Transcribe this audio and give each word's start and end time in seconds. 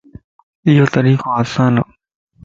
ايو 0.67 0.85
طريقو 0.95 1.27
آسان 1.41 1.73
ا 1.83 1.83